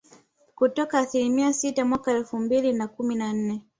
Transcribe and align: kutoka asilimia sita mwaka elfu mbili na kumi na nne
kutoka 0.55 0.99
asilimia 0.99 1.53
sita 1.53 1.85
mwaka 1.85 2.11
elfu 2.11 2.37
mbili 2.39 2.73
na 2.73 2.87
kumi 2.87 3.15
na 3.15 3.33
nne 3.33 3.61